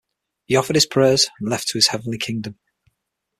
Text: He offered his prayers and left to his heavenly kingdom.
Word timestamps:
He 0.47 0.55
offered 0.55 0.77
his 0.77 0.87
prayers 0.87 1.29
and 1.39 1.47
left 1.47 1.67
to 1.67 1.77
his 1.77 1.89
heavenly 1.89 2.17
kingdom. 2.17 2.57